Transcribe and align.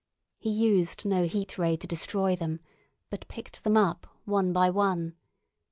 He 0.39 0.49
used 0.49 1.05
no 1.05 1.25
Heat 1.25 1.59
Ray 1.59 1.77
to 1.77 1.85
destroy 1.85 2.35
them, 2.35 2.59
but 3.11 3.27
picked 3.27 3.63
them 3.63 3.77
up 3.77 4.07
one 4.25 4.51
by 4.51 4.71
one. 4.71 5.15